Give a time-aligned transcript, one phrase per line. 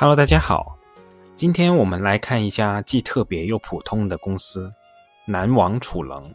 [0.00, 0.78] Hello，大家好，
[1.36, 4.72] 今天我们来看一家既特别又普通的公司——
[5.28, 6.34] 南王储能。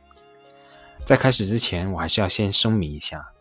[1.04, 3.34] 在开始之前，我还是要先声明一下，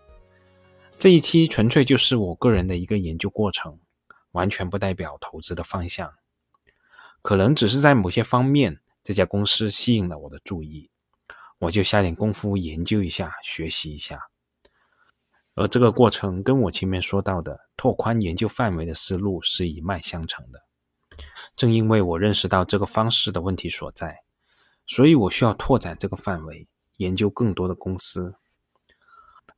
[0.96, 3.79] 这一期纯粹就是我个人的一个研究过程，
[4.32, 6.11] 完全不代表投资的方向。
[7.20, 10.89] 可能只是在某些方面，这家公司吸引了我的注意，
[11.59, 14.18] 我就下点功夫研究一下，学习一下。
[15.54, 20.61] 而这个过程跟我前面说到的拓宽研究范围的思路是一脉相承的。
[21.54, 24.22] 正因为我认识到这个方式的问题所在，
[24.86, 28.35] 所以我需要拓展这个范围，研究更多的公司。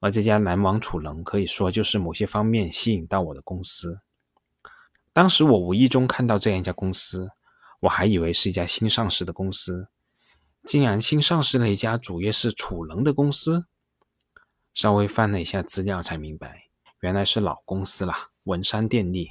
[0.01, 4.01] 而这家蓝王储能可以说就是某些方面吸引到我的公司。
[5.13, 7.31] 当时我无意中看到这样一家公司。
[7.81, 9.89] 我还以为是一家新上市的公司，
[10.65, 13.67] 竟然新上市了一家主业是储能的公司。
[14.77, 16.65] 稍微翻了一下资料，才明白
[17.01, 18.13] 原来是老公司了——
[18.45, 19.31] 文山电力，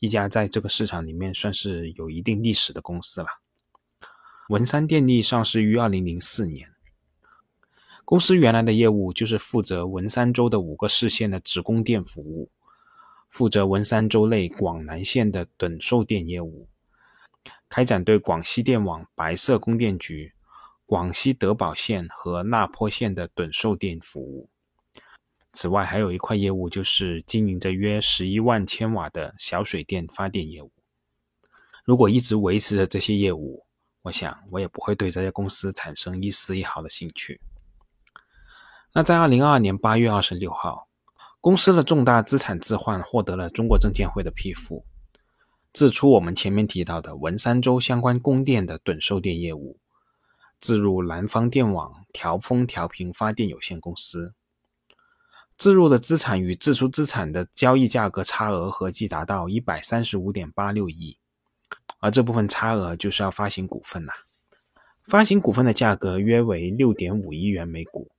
[0.00, 3.26] 一家在这个市场里面算是有一定历史的公司了。
[4.50, 6.68] 文山电力上市于二零零四年，
[8.04, 12.50] 公司原来的业务就是负责文山州的五个市县的直供电服务，
[13.30, 16.68] 负责文山州内广南县的趸售电业务。
[17.70, 20.34] 开展对广西电网白色供电局、
[20.84, 24.50] 广西德保县和那坡县的趸售电服务。
[25.52, 30.72] 此外，还有一块业务就是经营着约十一万千瓦的小水电发电业务。
[31.84, 33.66] 如果一直维持着这些业务，
[34.02, 37.40] 我想我也不会对这家公司产生一丝一毫的兴趣。
[38.94, 40.88] 那在二零二二年八月二十六号，
[41.40, 44.84] 公司的重大资产置换获得了中国证监会的批复。
[45.72, 49.78] 自出我们前面提到的文山州相关供电的趸售电业务，
[50.60, 54.34] 自入南方电网调峰调频发电有限公司，
[55.62, 61.16] 自入的资产与自出资产的交易价格差额合计达到一百三十五点八六亿，
[62.00, 64.10] 而这部分差额就是要发行股份呐，
[65.04, 68.10] 发行股份的价格约为六点五亿元每股，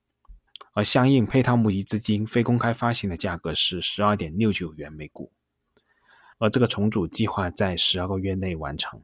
[0.72, 5.30] 而相应配套募集资金非公开发行的价格是十二点六九元每股。
[6.38, 9.02] 而这个重组计划在十二个月内完成。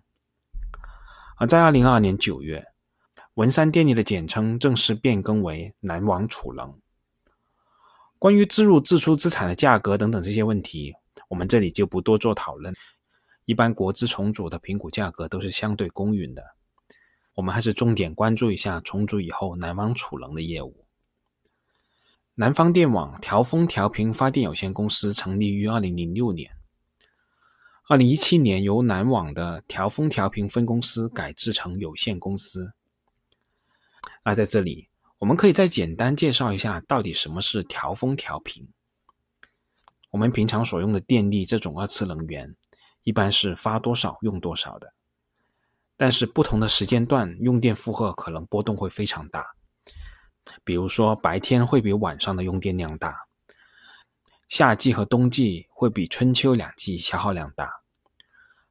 [1.36, 2.66] 而在二零二二年九月，
[3.34, 6.80] 文山电力的简称正式变更为南王储能。
[8.20, 10.94] 关于自入自出资产的价格等等这些问题，
[11.30, 12.76] 我们这里就不多做讨论。
[13.46, 16.44] 一般国资重组的评估价格都是相对公允的。
[17.36, 20.86] 我们还是重点关注一下重组以后南方储能的业务。
[22.36, 26.52] 南方电网调峰调频发电有限公司成立于二零零六年。
[27.88, 32.74] 二零一七年，由南网的调峰调频分公司改制成有限公司。
[34.26, 34.89] 那在这里，
[35.20, 38.70] 我们可以再简单介绍一下，到底什么是调峰调频。
[40.12, 42.56] 我们平常所用的电力这种二次能源，
[43.04, 44.94] 一般是发多少用多少的，
[45.98, 49.46] 但是不同的时间段用电负荷可能波动会非常大。
[50.64, 53.28] 比如说，白天会比晚上的用电量大。
[54.48, 57.84] 夏季和冬季会比春秋两季消耗量大，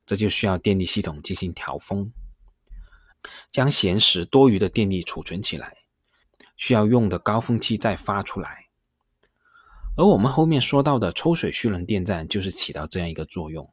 [0.04, 2.10] 这就需要电力系统进行调峰，
[3.52, 5.76] 将闲时多余的电力储存起来，
[6.58, 8.66] 需要用的高峰期再发出来。
[9.96, 13.72] 而我们后面说到的抽水蓄能电站就是起到这样一个作用。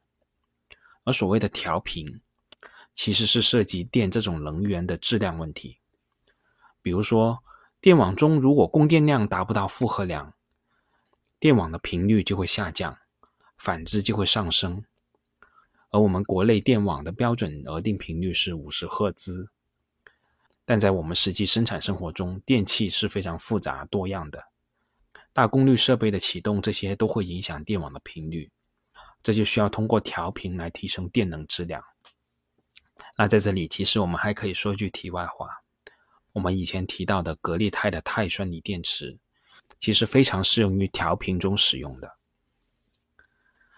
[1.04, 2.22] 而所谓的调频，
[2.94, 5.80] 其实是涉及电这种能源的质量问题。
[6.82, 7.44] 比如说，
[7.82, 10.34] 电网中如果供电量达不到负荷量。
[11.38, 12.98] 电网的频率就会下降，
[13.58, 14.84] 反之就会上升。
[15.92, 19.52] 而我们国内电网的标准额定频率是五十赫兹，
[20.66, 24.44] 但在我们实际生产生活中，电器是非常复杂多样的，
[25.32, 28.52] 大功率设备的启动这些都会影响电网的频率，
[29.22, 31.84] 这就需要通过调频来提升电能质量。
[33.16, 35.50] 那在这里，其实我们还可以说句题外话，
[36.34, 39.18] 我们以前提到的格力泰的钛酸锂电池。
[39.80, 42.18] 其实非常适用于调频中使用的。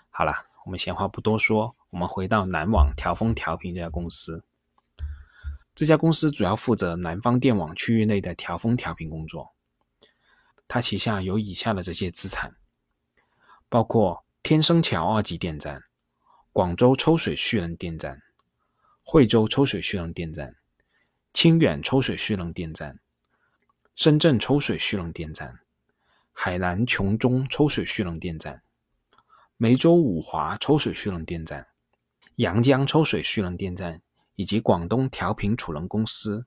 [0.10, 0.34] 好了，
[0.66, 4.44] 我们闲话不多说，我们回到南网调峰调频这家公司。
[5.78, 9.54] 这家公司主要负责南方电网区域内的调峰调频工作。
[10.68, 12.56] 它旗下有以下的这些资产，
[13.70, 15.84] 包括天生桥二级电站、
[16.52, 18.24] 广州抽水蓄能电站、
[19.04, 20.56] 惠州抽水蓄能电站、
[21.32, 23.00] 清远抽水蓄能电站、
[23.94, 25.60] 深圳抽水蓄能电站。
[26.34, 28.64] 海南琼中抽水蓄能电站、
[29.58, 31.68] 梅州五华抽水蓄能电站、
[32.38, 34.02] 阳江抽水蓄能电站
[34.38, 36.46] 以及广东调频储能公司，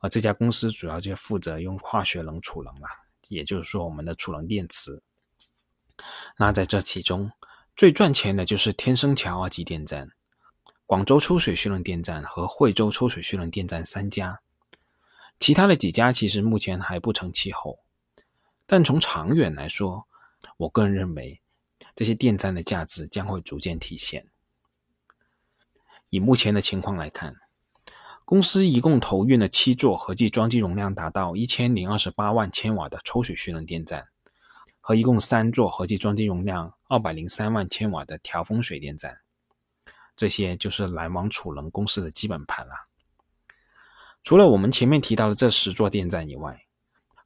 [0.00, 2.88] 而这家公司主要就负责用化学能储能了，
[3.28, 5.00] 也就是说我们的储能电池。
[6.36, 7.30] 那在这其中，
[7.76, 10.10] 最赚钱的就是天生桥二级电站、
[10.84, 14.40] 广州抽水蓄能电站和惠州抽水蓄能电站三家，
[15.38, 17.78] 其他的几家其实目前还不成气候。
[18.66, 20.08] 但从长远来说，
[20.56, 21.40] 我个人认为
[21.94, 24.26] 这些电站的价值将会逐渐体现。
[26.10, 27.36] 以目前的情况来看，
[28.24, 34.08] 公司一共投运了七座合计装机容量达到一千零二十八万千瓦的抽水蓄能电站。
[34.80, 39.18] 和一共三座合计装机容量二百零三万千瓦的调峰水电站，
[40.16, 42.72] 这些就是蓝王储能公司的基本盘了。
[44.24, 46.62] 除了我们前面提到的这十座电站以外，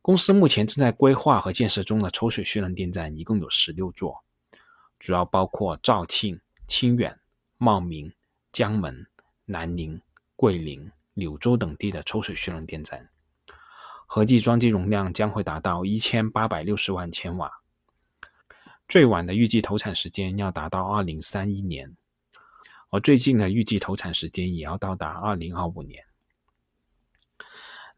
[0.00, 4.24] 公司目前正在规划和建设中的抽水蓄能电站一共有十六座，
[4.98, 7.20] 主要包括肇庆、清远、
[7.58, 8.12] 茂名、
[8.52, 9.06] 江门、
[9.46, 10.00] 南宁、
[10.36, 13.08] 桂林、柳州等地的抽水蓄能电站。
[14.06, 17.50] 合计装机容量将会达到一千八百六十万千瓦，
[18.86, 21.96] 最晚的预计投产时间要达到二零三一年，
[22.90, 26.04] 而最近的预计投产时间也要到达二零二五年。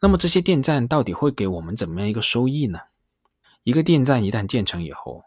[0.01, 2.79] 那么这些电站到底会给我们怎么样一个收益呢？
[3.65, 5.25] 一个电站一旦建成以后，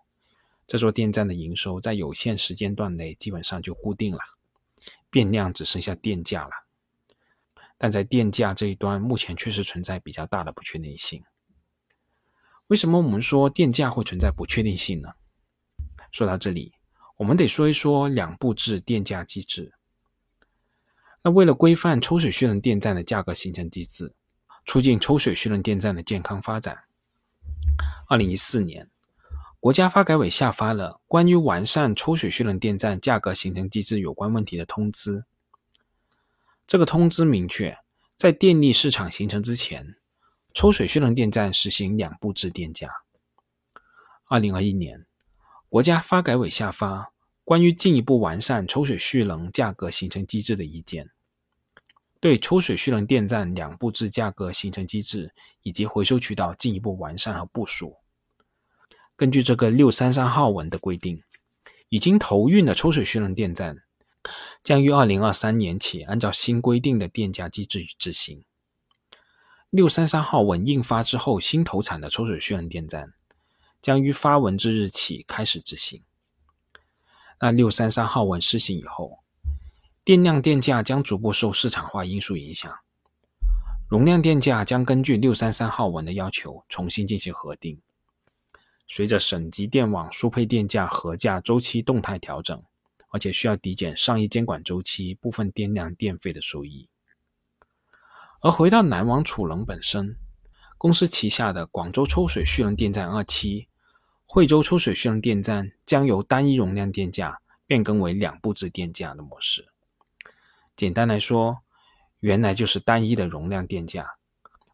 [0.66, 4.22] 这座电站的营收在有限时间段内基本上就固定了，
[5.18, 6.52] 变量只剩下电价了。
[7.76, 11.24] 但在电价这一端，目前确实存在比较大的不确定性。
[12.68, 15.10] 为什么我们说电价会存在不确定性呢？
[16.12, 16.72] 说到这里，
[17.16, 19.74] 我们得说一说两步制电价机制。
[21.24, 24.14] 那为了规范抽水蓄能电站的价格形成机制，
[24.68, 26.84] 促进抽水蓄能电站的健康发展，
[28.08, 28.88] 二零一四年，
[29.60, 35.26] 国家发改委下发了关于完善抽水蓄能电站价格形成机制有关问题的通知。
[36.68, 37.78] 这个通知明确，
[38.16, 39.96] 在电力市场形成之前，
[40.54, 42.90] 抽水蓄能电站实行两步制电价。
[44.26, 45.06] 二零二一年，
[45.70, 47.12] 国家发改委下发
[47.44, 51.10] 关于进一步完善抽水蓄能价格形成机制的意见，
[52.20, 55.34] 对抽水蓄能电站两步制价格形成机制
[55.64, 57.98] 以及回收渠道进一步完善和部署。
[59.18, 61.24] 根据这个六三三号文的规定，
[61.90, 63.84] 已经投运的抽水蓄能电站。
[64.62, 68.44] 将于二零二三年起按照新规定的电价机制执行。
[69.70, 73.14] 六三三号文印发之后，新投产的抽水蓄能电站
[73.82, 76.04] 将于发文之日起开始执行。
[77.40, 79.20] 那六三三号文施行以后，
[80.04, 82.72] 电量电价将逐步受市场化因素影响，
[83.88, 87.82] 容量电价将根据六三三号文的要求重新进行核定。
[88.88, 92.64] 随着省级电网输配电价核价周期动态调整。
[93.10, 96.90] 而且需要抵减上一监管周期部分电量电费的收益。
[98.42, 100.18] 而回到南王储能本身，
[100.78, 103.70] 公司旗下的广州抽水蓄能电站二期、
[104.26, 109.70] 惠州抽水蓄能电站将由单一容量电价变更为两步制电价的模式。
[110.76, 111.64] 简单来说，
[112.20, 114.06] 原来就是单一的容量电价，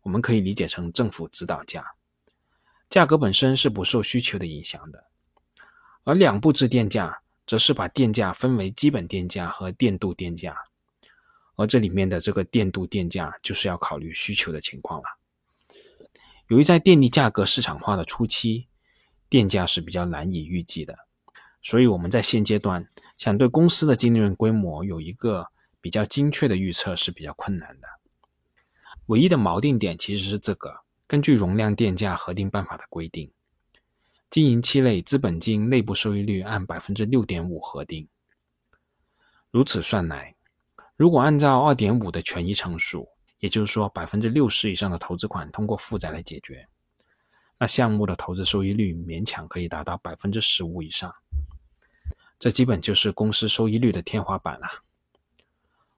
[0.01, 1.85] 我们可以理解成政府指导价，
[2.93, 5.05] 价格本身是不受需求的影响的。
[6.03, 7.19] 而两步制电价。
[7.45, 10.55] 则是把电价分为基本电价和电度电价，
[11.57, 15.05] 而这里面的这个电度电价就是要考虑需求的情况了。
[16.47, 18.69] 由于在电力价格市场化的初期，
[19.27, 20.97] 电价是比较难以预计的，
[21.61, 25.45] 所以我们在现阶段想对公司的净利润规模有一个
[25.81, 27.87] 比较精确的预测是比较困难的。
[29.07, 30.73] 唯一的锚定点其实是这个，
[31.13, 33.31] 根据容量电价核定办法的规定。
[34.31, 38.09] 经营期内资本金内部收益率按百分之六点五核定。
[39.51, 40.35] 如此算来，
[40.95, 46.67] 如果按照二点五的权益乘数，也就是说百分之六十以上的投资款通过负债来解决，
[47.59, 51.13] 那项目的投资收益率勉强可以达到百分之十五以上。
[52.39, 54.67] 这基本就是公司收益率的天花板了。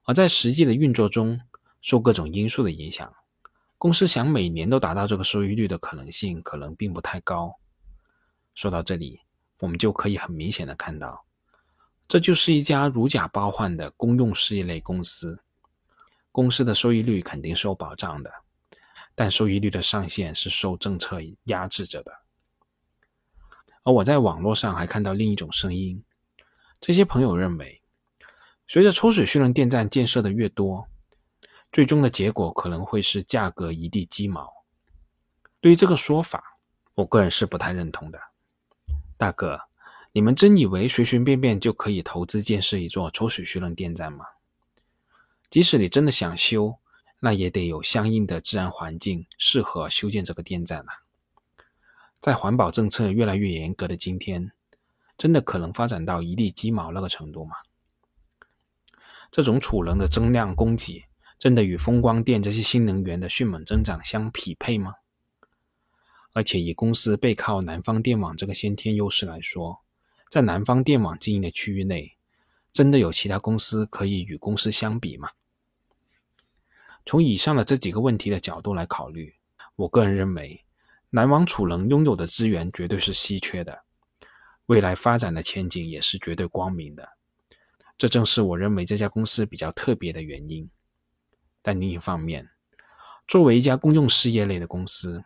[0.02, 1.40] 而在实际的运作中，
[1.80, 3.10] 受各种因素的影响，
[3.78, 7.54] 公司想每年都达到这个收益率的可能性可能并不太高。
[8.54, 9.20] 说到这里，
[9.58, 11.26] 我们就可以很明显的看到，
[12.08, 15.38] 这就是一家如假包换的公用事业类公司。
[16.32, 18.30] 公司的收益率肯定是有保障的，
[19.14, 22.12] 但收益率的上限是受政策压制着的。
[23.82, 26.02] 而我在网络上还看到另一种声音，
[26.80, 27.82] 这些朋友认为，
[28.66, 30.88] 随着抽水蓄能电站建设的越多，
[31.76, 34.50] 最终的结果可能会是价格一地鸡毛。
[35.60, 36.56] 对于这个说法，
[36.94, 38.18] 我个人是不太认同的。
[39.18, 39.60] 大哥，
[40.12, 44.24] 你们真以为随随便便就可以投资建设一座抽水蓄能电站吗？
[45.50, 46.78] 即使你真的想修，
[47.20, 51.02] 那也得有相应的自然环境适合修建这个电站啊。
[52.22, 54.50] 在环保政策越来越严格的今天，
[55.18, 57.54] 真的可能发展到一地鸡毛那个程度吗？
[59.30, 61.04] 这种储能的增量供给，
[61.38, 64.94] 真的与风光电这些新能源的迅猛增长相匹配吗？
[66.32, 69.82] 而且以公司背靠南方电网这个先天优势来说，
[70.30, 72.16] 在南方电网经营的区域内，
[72.72, 75.30] 真的有其他公司可以与公司相比吗？
[77.06, 79.34] 从以上的这几个问题的角度来考虑，
[79.76, 80.64] 我个人认为，
[81.10, 83.84] 南网储能拥有的资源绝对是稀缺的，
[84.66, 87.08] 未来发展的前景也是绝对光明的。
[87.96, 90.68] 这正是我认为这家公司比较特别的原因。
[91.66, 92.48] 但另一方面，
[93.26, 95.24] 作为一家公用事业类的公司，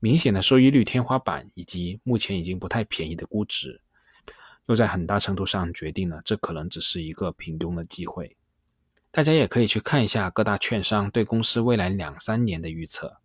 [0.00, 3.80] 明显的收益率天花板以及目前已经不太便宜的估值，
[4.66, 8.36] 又在很大程度上决定了这可能只是一个平庸的机会。
[9.12, 13.18] 大家也可以去看一下各大券商对公司未来两三年的预测，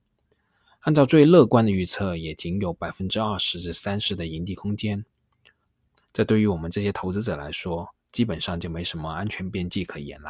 [0.82, 5.04] 按照最乐观的预测，也仅有百分之二十至三十的盈利空间。
[6.14, 10.30] 这对于我们这些投资者来说，基本上就没什么安全边际可言了。